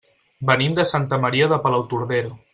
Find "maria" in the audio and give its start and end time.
1.27-1.51